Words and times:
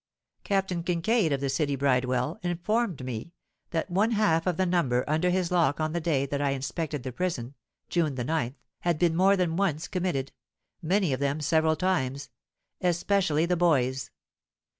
"Captain 0.43 0.81
Kincaid, 0.81 1.31
of 1.31 1.41
the 1.41 1.47
City 1.49 1.75
Bridewell, 1.75 2.39
informed 2.41 3.05
me 3.05 3.33
that 3.69 3.91
one 3.91 4.13
half 4.13 4.47
of 4.47 4.57
the 4.57 4.65
number 4.65 5.07
under 5.07 5.29
his 5.29 5.51
lock 5.51 5.79
on 5.79 5.93
the 5.93 6.01
day 6.01 6.25
that 6.25 6.41
I 6.41 6.49
inspected 6.57 7.03
the 7.03 7.11
prison 7.11 7.53
(June 7.87 8.15
the 8.15 8.25
9th) 8.25 8.55
had 8.79 8.97
been 8.97 9.15
more 9.15 9.37
than 9.37 9.57
once 9.57 9.87
committed, 9.87 10.31
many 10.81 11.13
of 11.13 11.19
them 11.19 11.39
several 11.39 11.75
times, 11.75 12.31
especially 12.81 13.45
the 13.45 13.55
boys. 13.55 14.09